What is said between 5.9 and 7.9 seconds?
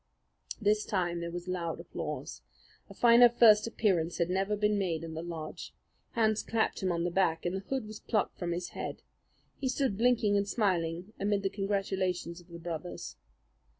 Hands clapped him on the back, and the hood